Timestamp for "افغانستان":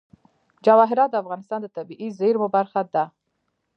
1.23-1.59